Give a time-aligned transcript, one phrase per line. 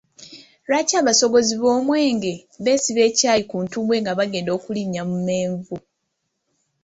[0.67, 5.75] Lwaki abasogozi b'omwenge beesiba ekyayi ku ntumbwe nga bagenda okulinnya mu menvu?